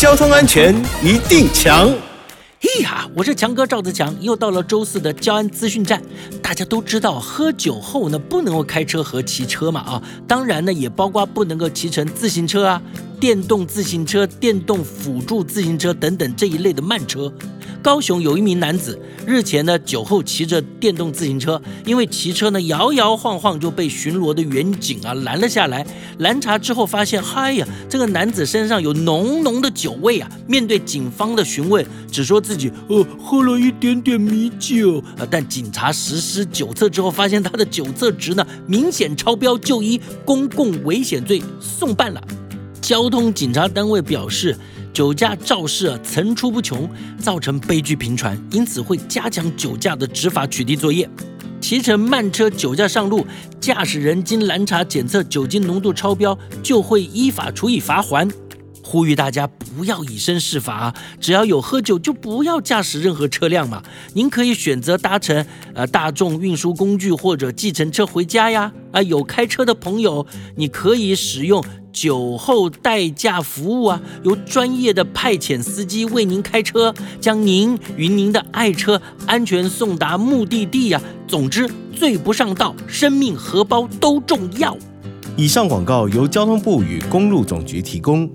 [0.00, 1.94] 交通安全一定强。
[2.58, 6.02] 嘿呀，我是强哥赵自强，又到了周四的交安资讯站。
[6.40, 12.80] 大家都知道，喝酒后呢不能够开车和骑车嘛啊，当然呢也包括不能够骑乘自行车啊、
[13.20, 17.30] 电动自行车、电动辅助自行车等等这一类的慢车。
[17.82, 25.86] 高雄有一名男子日前呢酒后骑着电动自行车，因为骑车呢摇摇晃晃就被巡逻的远警啊拦了下来。
[26.18, 30.30] 拦查之后发现，嗨呀，这个男子身上有浓浓的酒味啊！
[30.46, 35.26] 面对警方的询问，只说自己呃喝了一点点米酒啊。
[35.30, 42.22] 但警察实施酒测之后，发现他的酒测值呢明显超标，就依公共危险罪送办了。
[42.90, 44.58] 交通警察单位表示。
[44.92, 51.08] 酒驾肇事啊层出不穷，造成悲剧频传，因此会加强酒驾的执法取缔作业。
[51.60, 53.24] 骑乘慢车酒驾上路，
[53.60, 58.28] 驾驶人经拦查检测酒精浓度超标，就会依法处以罚还。
[58.82, 63.80] 呼吁大家不要以身试法，只要有喝酒就不要驾驶任何车辆嘛。
[64.14, 68.72] 您可以选择搭乘呃大众运输工具或者计程车回家呀。
[68.92, 71.64] 啊，有开车的朋友，你可以使用。
[71.92, 81.02] 酒后代驾服务啊，由专业的派遣司机为您开车，将您与您的爱车安全送达目的地呀。
[81.26, 84.76] 总之，醉不上道，生命荷包都重要。
[85.36, 88.30] 以上广告由交通部与公路总局提供。